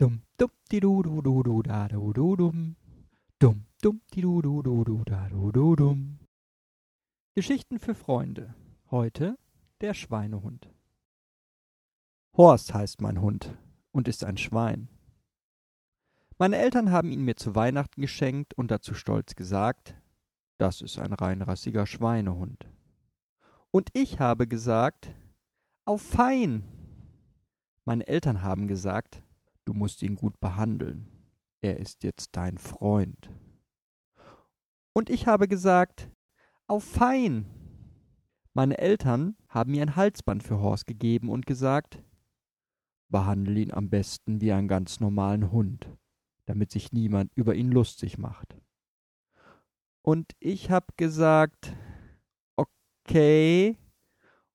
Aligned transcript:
Dum 0.00 0.22
dum 0.38 0.48
di 0.70 0.80
du 0.80 1.02
du 1.02 1.20
du 1.20 1.42
du 1.42 1.62
da 1.62 1.86
du 1.86 2.14
du 2.14 2.34
dum. 2.34 2.74
Dum 3.38 3.66
dum 3.82 4.00
di 4.10 4.22
du 4.22 4.40
du 4.40 4.62
du 4.62 4.82
du 4.82 5.04
da 5.04 5.28
du 5.28 5.52
du 5.52 5.76
dum. 5.76 6.18
Geschichten 7.34 7.78
für 7.78 7.94
Freunde. 7.94 8.54
Heute 8.90 9.36
der 9.82 9.92
Schweinehund. 9.92 10.72
Horst 12.34 12.72
heißt 12.72 13.02
mein 13.02 13.20
Hund 13.20 13.58
und 13.92 14.08
ist 14.08 14.24
ein 14.24 14.38
Schwein. 14.38 14.88
Meine 16.38 16.56
Eltern 16.56 16.90
haben 16.90 17.12
ihn 17.12 17.26
mir 17.26 17.36
zu 17.36 17.54
Weihnachten 17.54 18.00
geschenkt 18.00 18.54
und 18.54 18.70
dazu 18.70 18.94
stolz 18.94 19.34
gesagt, 19.34 20.00
das 20.56 20.80
ist 20.80 20.98
ein 20.98 21.12
reinrassiger 21.12 21.86
Schweinehund. 21.86 22.66
Und 23.70 23.90
ich 23.92 24.18
habe 24.18 24.48
gesagt, 24.48 25.14
auf 25.84 26.00
fein. 26.00 26.64
Meine 27.84 28.06
Eltern 28.06 28.40
haben 28.40 28.66
gesagt, 28.66 29.22
du 29.64 29.72
musst 29.72 30.02
ihn 30.02 30.16
gut 30.16 30.38
behandeln. 30.40 31.06
Er 31.62 31.78
ist 31.78 32.02
jetzt 32.04 32.36
dein 32.36 32.58
Freund. 32.58 33.30
Und 34.92 35.10
ich 35.10 35.26
habe 35.26 35.48
gesagt, 35.48 36.10
auf 36.66 36.84
fein. 36.84 37.46
Meine 38.52 38.78
Eltern 38.78 39.36
haben 39.48 39.72
mir 39.72 39.82
ein 39.82 39.96
Halsband 39.96 40.42
für 40.42 40.60
Horst 40.60 40.86
gegeben 40.86 41.28
und 41.28 41.46
gesagt, 41.46 42.02
behandle 43.08 43.60
ihn 43.60 43.72
am 43.72 43.90
besten 43.90 44.40
wie 44.40 44.52
einen 44.52 44.68
ganz 44.68 45.00
normalen 45.00 45.52
Hund, 45.52 45.88
damit 46.46 46.70
sich 46.72 46.92
niemand 46.92 47.32
über 47.34 47.54
ihn 47.54 47.70
lustig 47.70 48.18
macht. 48.18 48.56
Und 50.02 50.32
ich 50.40 50.70
hab 50.70 50.96
gesagt, 50.96 51.76
okay, 52.56 53.76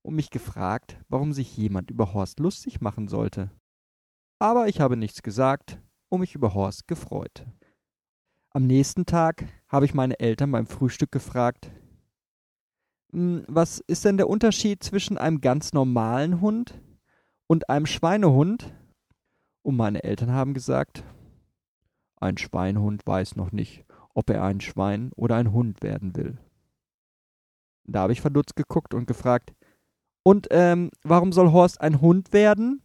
und 0.02 0.16
mich 0.16 0.30
gefragt, 0.30 1.00
warum 1.08 1.34
sich 1.34 1.56
jemand 1.58 1.92
über 1.92 2.14
Horst 2.14 2.40
lustig 2.40 2.82
machen 2.82 3.08
sollte. 3.08 3.52
Aber 4.40 4.68
ich 4.68 4.80
habe 4.82 4.98
nichts 4.98 5.24
gesagt 5.24 5.80
und 6.10 6.20
mich 6.20 6.36
über 6.36 6.54
Horst 6.54 6.88
gefreut. 6.88 7.46
Am 8.50 8.68
nächsten 8.68 9.06
Tag 9.06 9.46
habe 9.68 9.86
ich 9.86 9.94
meine 9.94 10.20
Eltern 10.20 10.52
beim 10.52 10.68
Frühstück 10.68 11.12
gefragt, 11.12 11.72
hm, 13.12 13.46
was 13.48 13.80
ist 13.88 14.04
denn 14.06 14.18
der 14.18 14.30
Unterschied 14.30 14.84
zwischen 14.84 15.18
einem 15.18 15.42
ganz 15.42 15.74
normalen 15.74 16.42
Hund 16.42 16.80
und 17.48 17.70
einem 17.70 17.86
Schweinehund? 17.86 18.74
Und 19.62 19.78
meine 19.78 20.04
Eltern 20.04 20.32
haben 20.32 20.54
gesagt, 20.54 21.04
ein 22.18 22.38
Schweinhund 22.38 23.06
weiß 23.06 23.36
noch 23.36 23.52
nicht, 23.52 23.86
ob 24.14 24.30
er 24.30 24.44
ein 24.44 24.62
Schwein 24.62 25.12
oder 25.16 25.36
ein 25.36 25.52
Hund 25.52 25.82
werden 25.82 26.16
will. 26.16 26.38
Da 27.86 28.02
habe 28.02 28.14
ich 28.14 28.22
verdutzt 28.22 28.56
geguckt 28.56 28.94
und 28.94 29.08
gefragt, 29.08 29.54
und 30.24 30.48
ähm, 30.50 30.90
warum 31.04 31.32
soll 31.32 31.52
Horst 31.52 31.80
ein 31.82 32.02
Hund 32.02 32.34
werden? 32.34 32.82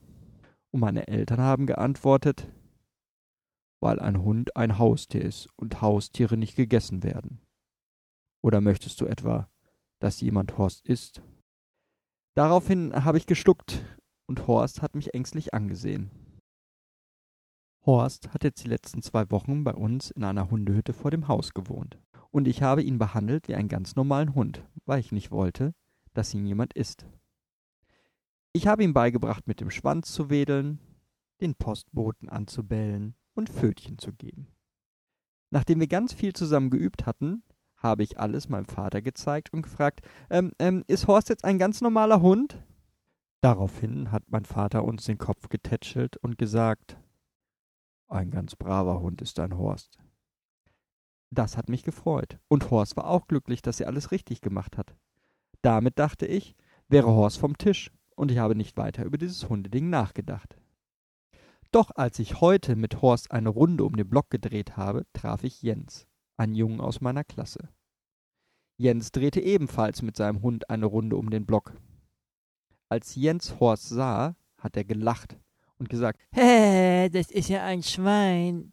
Und 0.72 0.80
meine 0.80 1.08
Eltern 1.08 1.40
haben 1.40 1.66
geantwortet, 1.66 2.48
weil 3.80 3.98
ein 3.98 4.22
Hund 4.22 4.56
ein 4.56 4.78
Haustier 4.78 5.22
ist 5.22 5.48
und 5.56 5.80
Haustiere 5.80 6.36
nicht 6.36 6.54
gegessen 6.54 7.02
werden. 7.02 7.40
Oder 8.42 8.60
möchtest 8.60 9.00
du 9.00 9.06
etwa, 9.06 9.48
dass 10.00 10.20
jemand 10.20 10.56
Horst 10.58 10.86
isst? 10.86 11.22
Daraufhin 12.36 13.04
habe 13.04 13.18
ich 13.18 13.26
geschluckt 13.26 13.84
und 14.26 14.46
Horst 14.46 14.82
hat 14.82 14.94
mich 14.94 15.12
ängstlich 15.14 15.52
angesehen. 15.52 16.10
Horst 17.84 18.32
hat 18.32 18.44
jetzt 18.44 18.62
die 18.62 18.68
letzten 18.68 19.02
zwei 19.02 19.30
Wochen 19.30 19.64
bei 19.64 19.74
uns 19.74 20.10
in 20.10 20.22
einer 20.22 20.50
Hundehütte 20.50 20.92
vor 20.92 21.10
dem 21.10 21.28
Haus 21.28 21.54
gewohnt. 21.54 21.98
Und 22.30 22.46
ich 22.46 22.62
habe 22.62 22.82
ihn 22.82 22.98
behandelt 22.98 23.48
wie 23.48 23.54
einen 23.54 23.68
ganz 23.68 23.96
normalen 23.96 24.34
Hund, 24.34 24.64
weil 24.84 25.00
ich 25.00 25.10
nicht 25.10 25.30
wollte, 25.30 25.74
dass 26.14 26.32
ihn 26.34 26.46
jemand 26.46 26.74
isst. 26.74 27.06
Ich 28.52 28.66
habe 28.66 28.82
ihm 28.82 28.92
beigebracht, 28.92 29.46
mit 29.46 29.60
dem 29.60 29.70
Schwanz 29.70 30.12
zu 30.12 30.28
wedeln, 30.28 30.80
den 31.40 31.54
Postboten 31.54 32.28
anzubellen 32.28 33.14
und 33.34 33.48
Pfötchen 33.48 33.98
zu 33.98 34.12
geben. 34.12 34.48
Nachdem 35.50 35.78
wir 35.78 35.86
ganz 35.86 36.12
viel 36.12 36.32
zusammen 36.32 36.70
geübt 36.70 37.06
hatten, 37.06 37.44
habe 37.76 38.02
ich 38.02 38.18
alles 38.18 38.48
meinem 38.48 38.66
Vater 38.66 39.02
gezeigt 39.02 39.52
und 39.52 39.62
gefragt, 39.62 40.00
ähm, 40.30 40.52
ähm, 40.58 40.84
ist 40.88 41.06
Horst 41.06 41.28
jetzt 41.28 41.44
ein 41.44 41.58
ganz 41.58 41.80
normaler 41.80 42.20
Hund? 42.20 42.62
Daraufhin 43.40 44.10
hat 44.10 44.24
mein 44.28 44.44
Vater 44.44 44.84
uns 44.84 45.04
den 45.04 45.16
Kopf 45.16 45.48
getätschelt 45.48 46.16
und 46.18 46.36
gesagt, 46.36 46.98
ein 48.08 48.30
ganz 48.30 48.56
braver 48.56 49.00
Hund 49.00 49.22
ist 49.22 49.38
dein 49.38 49.56
Horst. 49.56 49.98
Das 51.30 51.56
hat 51.56 51.68
mich 51.68 51.84
gefreut, 51.84 52.40
und 52.48 52.70
Horst 52.70 52.96
war 52.96 53.06
auch 53.06 53.28
glücklich, 53.28 53.62
dass 53.62 53.78
er 53.78 53.86
alles 53.86 54.10
richtig 54.10 54.40
gemacht 54.40 54.76
hat. 54.76 54.96
Damit 55.62 55.98
dachte 56.00 56.26
ich, 56.26 56.56
wäre 56.88 57.06
Horst 57.06 57.38
vom 57.38 57.56
Tisch, 57.56 57.92
und 58.20 58.30
ich 58.30 58.38
habe 58.38 58.54
nicht 58.54 58.76
weiter 58.76 59.04
über 59.04 59.16
dieses 59.16 59.48
Hundeding 59.48 59.88
nachgedacht. 59.88 60.56
Doch 61.72 61.90
als 61.94 62.18
ich 62.18 62.42
heute 62.42 62.76
mit 62.76 63.00
Horst 63.00 63.30
eine 63.30 63.48
Runde 63.48 63.84
um 63.84 63.96
den 63.96 64.08
Block 64.08 64.28
gedreht 64.28 64.76
habe, 64.76 65.06
traf 65.14 65.42
ich 65.42 65.62
Jens, 65.62 66.06
einen 66.36 66.54
Jungen 66.54 66.80
aus 66.80 67.00
meiner 67.00 67.24
Klasse. 67.24 67.70
Jens 68.76 69.10
drehte 69.12 69.40
ebenfalls 69.40 70.02
mit 70.02 70.16
seinem 70.16 70.42
Hund 70.42 70.68
eine 70.68 70.86
Runde 70.86 71.16
um 71.16 71.30
den 71.30 71.46
Block. 71.46 71.72
Als 72.90 73.14
Jens 73.14 73.58
Horst 73.58 73.88
sah, 73.88 74.36
hat 74.58 74.76
er 74.76 74.84
gelacht 74.84 75.38
und 75.78 75.88
gesagt, 75.88 76.20
Hä, 76.32 77.08
das 77.08 77.30
ist 77.30 77.48
ja 77.48 77.64
ein 77.64 77.82
Schwein. 77.82 78.72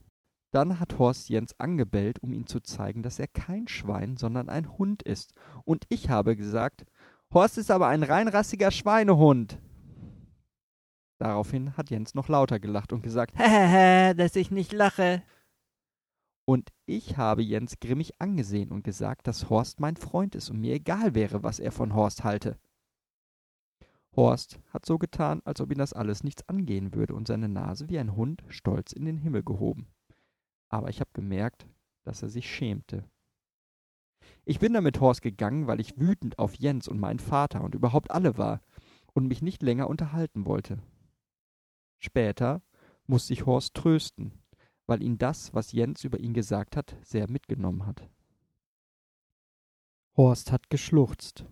Dann 0.51 0.79
hat 0.79 0.97
Horst 0.97 1.29
Jens 1.29 1.57
angebellt, 1.57 2.19
um 2.19 2.33
ihm 2.33 2.47
zu 2.47 2.59
zeigen, 2.59 3.01
dass 3.01 3.19
er 3.19 3.27
kein 3.27 3.67
Schwein, 3.69 4.17
sondern 4.17 4.49
ein 4.49 4.77
Hund 4.77 5.03
ist. 5.03 5.33
Und 5.63 5.85
ich 5.87 6.09
habe 6.09 6.35
gesagt, 6.35 6.85
Horst 7.33 7.57
ist 7.57 7.71
aber 7.71 7.87
ein 7.87 8.03
reinrassiger 8.03 8.71
Schweinehund. 8.71 9.59
Daraufhin 11.19 11.75
hat 11.75 11.89
Jens 11.89 12.13
noch 12.13 12.29
lauter 12.29 12.59
gelacht 12.59 12.93
und 12.93 13.01
gesagt, 13.01 13.33
Hä, 13.37 14.13
dass 14.13 14.35
ich 14.35 14.51
nicht 14.51 14.71
lache. 14.71 15.23
Und 16.45 16.69
ich 16.85 17.17
habe 17.17 17.43
Jens 17.43 17.79
grimmig 17.79 18.21
angesehen 18.21 18.71
und 18.71 18.83
gesagt, 18.83 19.27
dass 19.27 19.49
Horst 19.49 19.79
mein 19.79 19.97
Freund 19.97 20.35
ist 20.35 20.49
und 20.49 20.61
mir 20.61 20.75
egal 20.75 21.13
wäre, 21.13 21.43
was 21.43 21.59
er 21.59 21.73
von 21.73 21.93
Horst 21.93 22.23
halte. 22.23 22.57
Horst 24.15 24.59
hat 24.69 24.85
so 24.85 24.97
getan, 24.97 25.41
als 25.43 25.59
ob 25.59 25.71
ihn 25.71 25.77
das 25.77 25.93
alles 25.93 26.23
nichts 26.23 26.47
angehen 26.47 26.93
würde 26.93 27.13
und 27.13 27.27
seine 27.27 27.49
Nase 27.49 27.89
wie 27.89 27.99
ein 27.99 28.15
Hund 28.15 28.43
stolz 28.47 28.93
in 28.93 29.05
den 29.05 29.17
Himmel 29.17 29.43
gehoben. 29.43 29.87
Aber 30.69 30.89
ich 30.89 31.01
habe 31.01 31.11
gemerkt, 31.13 31.67
dass 32.03 32.23
er 32.23 32.29
sich 32.29 32.49
schämte. 32.49 33.03
Ich 34.45 34.59
bin 34.59 34.73
dann 34.73 34.83
mit 34.83 34.99
Horst 34.99 35.21
gegangen, 35.21 35.67
weil 35.67 35.79
ich 35.79 35.99
wütend 35.99 36.39
auf 36.39 36.55
Jens 36.55 36.87
und 36.87 36.99
meinen 36.99 37.19
Vater 37.19 37.63
und 37.63 37.75
überhaupt 37.75 38.11
alle 38.11 38.37
war 38.37 38.61
und 39.13 39.27
mich 39.27 39.41
nicht 39.41 39.61
länger 39.63 39.89
unterhalten 39.89 40.45
wollte. 40.45 40.79
Später 41.99 42.61
musste 43.07 43.33
ich 43.33 43.45
Horst 43.45 43.73
trösten, 43.73 44.31
weil 44.85 45.01
ihn 45.01 45.17
das, 45.17 45.53
was 45.53 45.71
Jens 45.71 46.03
über 46.03 46.19
ihn 46.19 46.33
gesagt 46.33 46.77
hat, 46.77 46.95
sehr 47.01 47.29
mitgenommen 47.29 47.85
hat. 47.85 48.07
Horst 50.15 50.51
hat 50.51 50.69
geschluchzt. 50.69 51.45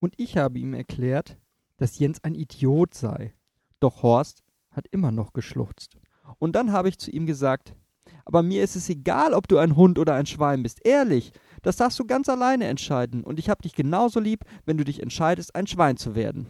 Und 0.00 0.14
ich 0.16 0.36
habe 0.36 0.58
ihm 0.58 0.74
erklärt, 0.74 1.38
dass 1.76 1.98
Jens 1.98 2.22
ein 2.24 2.34
Idiot 2.34 2.94
sei. 2.94 3.34
Doch 3.80 4.02
Horst 4.02 4.42
hat 4.70 4.86
immer 4.90 5.12
noch 5.12 5.32
geschluchzt. 5.32 5.96
Und 6.38 6.56
dann 6.56 6.72
habe 6.72 6.88
ich 6.88 6.98
zu 6.98 7.10
ihm 7.10 7.26
gesagt, 7.26 7.74
aber 8.24 8.42
mir 8.42 8.62
ist 8.62 8.76
es 8.76 8.88
egal, 8.88 9.34
ob 9.34 9.48
du 9.48 9.58
ein 9.58 9.76
Hund 9.76 9.98
oder 9.98 10.14
ein 10.14 10.26
Schwein 10.26 10.62
bist. 10.62 10.84
Ehrlich, 10.84 11.32
das 11.66 11.78
darfst 11.78 11.98
du 11.98 12.04
ganz 12.04 12.28
alleine 12.28 12.68
entscheiden. 12.68 13.24
Und 13.24 13.40
ich 13.40 13.48
habe 13.48 13.62
dich 13.62 13.74
genauso 13.74 14.20
lieb, 14.20 14.44
wenn 14.66 14.78
du 14.78 14.84
dich 14.84 15.02
entscheidest, 15.02 15.56
ein 15.56 15.66
Schwein 15.66 15.96
zu 15.96 16.14
werden. 16.14 16.46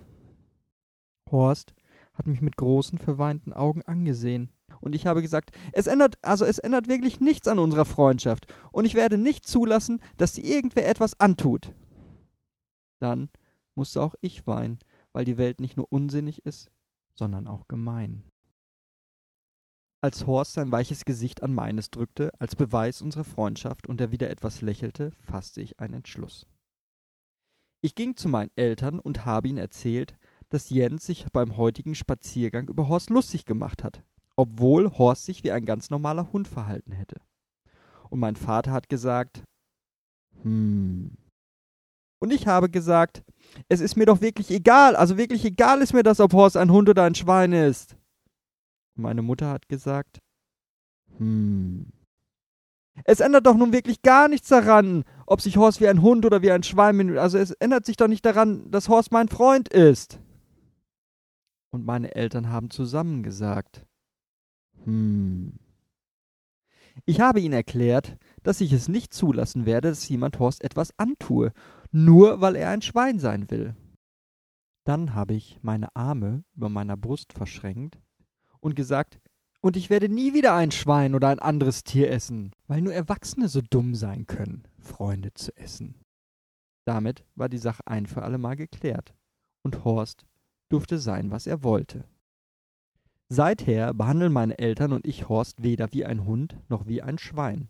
Horst 1.31 1.72
hat 2.12 2.27
mich 2.27 2.43
mit 2.43 2.59
großen, 2.59 2.99
verweinten 2.99 3.54
Augen 3.54 3.81
angesehen. 3.81 4.50
Und 4.82 4.94
ich 4.94 5.06
habe 5.06 5.22
gesagt, 5.22 5.53
es 5.72 5.87
ändert, 5.87 6.19
also 6.21 6.44
es 6.44 6.59
ändert 6.59 6.87
wirklich 6.87 7.19
nichts 7.19 7.49
an 7.49 7.59
unserer 7.59 7.87
Freundschaft. 7.87 8.53
Und 8.72 8.84
ich 8.84 8.94
werde 8.94 9.16
nicht 9.16 9.47
zulassen, 9.47 10.03
dass 10.19 10.34
dir 10.34 10.44
irgendwer 10.44 10.87
etwas 10.87 11.19
antut. 11.19 11.72
Dann 12.98 13.31
musste 13.75 14.03
auch 14.03 14.16
ich 14.21 14.47
weinen, 14.47 14.81
weil 15.15 15.25
die 15.25 15.38
Welt 15.38 15.62
nicht 15.62 15.78
nur 15.78 15.91
unsinnig 15.91 16.44
ist, 16.44 16.71
sondern 17.15 17.47
auch 17.47 17.69
gemein. 17.69 18.22
Als 20.06 20.24
Horst 20.24 20.53
sein 20.53 20.70
weiches 20.70 21.04
Gesicht 21.04 21.42
an 21.42 21.53
meines 21.53 21.91
drückte, 21.91 22.30
als 22.38 22.54
Beweis 22.54 23.03
unserer 23.03 23.24
Freundschaft, 23.24 23.88
und 23.88 24.00
er 24.00 24.12
wieder 24.12 24.30
etwas 24.30 24.60
lächelte, 24.60 25.10
fasste 25.10 25.60
ich 25.60 25.80
einen 25.80 25.94
Entschluss. 25.94 26.47
Ich 27.80 27.97
ging 27.97 28.14
zu 28.14 28.28
meinen 28.28 28.53
Eltern 28.54 29.00
und 29.00 29.26
habe 29.26 29.48
ihnen 29.48 29.58
erzählt, 29.58 30.16
dass 30.48 30.70
Jens 30.70 31.06
sich 31.06 31.26
beim 31.32 31.56
heutigen 31.56 31.97
Spaziergang 31.97 32.68
über 32.68 32.86
Horst 32.86 33.10
lustig 33.10 33.47
gemacht 33.47 33.82
hat, 33.82 34.04
obwohl 34.36 34.97
Horst 34.97 35.24
sich 35.24 35.42
wie 35.42 35.50
ein 35.50 35.64
ganz 35.64 35.91
normaler 35.91 36.32
Hund 36.32 36.47
verhalten 36.47 36.92
hätte. 36.92 37.20
Und 38.09 38.20
mein 38.20 38.36
Vater 38.36 38.70
hat 38.70 38.88
gesagt, 38.88 39.42
hm, 40.42 41.16
und 42.20 42.32
ich 42.32 42.47
habe 42.47 42.70
gesagt, 42.70 43.24
es 43.68 43.80
ist 43.80 43.97
mir 43.97 44.06
doch 44.06 44.20
wirklich 44.20 44.52
egal, 44.52 44.94
also 44.94 45.16
wirklich 45.16 45.44
egal 45.44 45.82
ist 45.82 45.94
mir 45.94 46.04
das, 46.04 46.20
ob 46.20 46.32
Horst 46.32 46.56
ein 46.56 46.70
Hund 46.70 46.88
oder 46.88 47.02
ein 47.02 47.16
Schwein 47.16 47.52
ist. 47.52 47.97
Meine 48.97 49.22
Mutter 49.22 49.51
hat 49.51 49.69
gesagt, 49.69 50.19
hm. 51.19 51.93
Es 53.04 53.21
ändert 53.21 53.47
doch 53.47 53.57
nun 53.57 53.75
wirklich 53.75 54.01
gar 54.01 54.27
nichts 54.27 54.48
daran, 54.48 55.04
ob 55.27 55.43
sich 55.43 55.59
Horst 55.59 55.83
wie 55.83 55.89
ein 55.89 56.01
Hund 56.01 56.25
oder 56.25 56.41
wie 56.41 56.51
ein 56.51 56.63
Schwein. 56.63 57.19
Also 57.19 57.37
es 57.37 57.51
ändert 57.51 57.84
sich 57.84 57.97
doch 57.97 58.09
nicht 58.09 58.25
daran, 58.25 58.71
dass 58.71 58.89
Horst 58.89 59.13
mein 59.13 59.28
Freund 59.28 59.69
ist. 59.69 60.19
Und 61.71 61.84
meine 61.84 62.15
Eltern 62.15 62.48
haben 62.48 62.71
zusammen 62.71 63.22
gesagt, 63.22 63.84
Hm. 64.84 65.59
Ich 67.04 67.21
habe 67.21 67.41
ihn 67.41 67.53
erklärt, 67.53 68.16
dass 68.43 68.60
ich 68.60 68.72
es 68.72 68.89
nicht 68.89 69.13
zulassen 69.13 69.66
werde, 69.66 69.89
dass 69.89 70.09
jemand 70.09 70.39
Horst 70.39 70.65
etwas 70.65 70.98
antue, 70.98 71.53
nur 71.91 72.41
weil 72.41 72.57
er 72.57 72.71
ein 72.71 72.83
Schwein 72.83 73.19
sein 73.19 73.51
will. 73.51 73.77
Dann 74.84 75.15
habe 75.15 75.34
ich 75.34 75.59
meine 75.63 75.95
Arme 75.95 76.45
über 76.54 76.69
meiner 76.69 76.97
Brust 76.97 77.33
verschränkt 77.33 77.98
und 78.60 78.74
gesagt, 78.76 79.18
und 79.60 79.76
ich 79.76 79.91
werde 79.91 80.08
nie 80.08 80.34
wieder 80.34 80.54
ein 80.54 80.70
Schwein 80.70 81.14
oder 81.14 81.28
ein 81.28 81.38
anderes 81.38 81.82
Tier 81.82 82.10
essen, 82.10 82.53
weil 82.66 82.82
nur 82.82 82.94
Erwachsene 82.94 83.48
so 83.48 83.60
dumm 83.60 83.94
sein 83.94 84.26
können, 84.26 84.62
Freunde 84.78 85.34
zu 85.34 85.56
essen. 85.56 85.97
Damit 86.84 87.24
war 87.34 87.48
die 87.48 87.58
Sache 87.58 87.82
ein 87.86 88.06
für 88.06 88.22
allemal 88.22 88.56
geklärt, 88.56 89.14
und 89.62 89.84
Horst 89.84 90.24
durfte 90.68 90.98
sein, 90.98 91.30
was 91.30 91.47
er 91.47 91.64
wollte. 91.64 92.04
Seither 93.28 93.92
behandeln 93.92 94.32
meine 94.32 94.56
Eltern 94.59 94.92
und 94.92 95.04
ich 95.04 95.28
Horst 95.28 95.64
weder 95.64 95.92
wie 95.92 96.04
ein 96.04 96.24
Hund 96.24 96.56
noch 96.68 96.86
wie 96.86 97.02
ein 97.02 97.18
Schwein, 97.18 97.68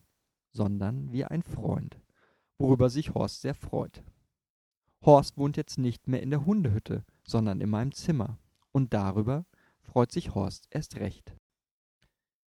sondern 0.53 1.13
wie 1.13 1.25
ein 1.25 1.43
Freund, 1.43 1.99
worüber 2.59 2.91
sich 2.91 3.15
Horst 3.15 3.41
sehr 3.41 3.55
freut. 3.55 4.03
Horst 5.03 5.39
wohnt 5.39 5.57
jetzt 5.57 5.79
nicht 5.79 6.09
mehr 6.09 6.23
in 6.23 6.31
der 6.31 6.45
Hundehütte, 6.45 7.05
sondern 7.25 7.63
in 7.63 7.71
meinem 7.71 7.93
Zimmer, 7.93 8.39
und 8.73 8.93
darüber 8.93 9.47
freut 9.87 10.13
sich 10.13 10.35
Horst 10.35 10.67
erst 10.71 10.97
recht. 10.97 11.35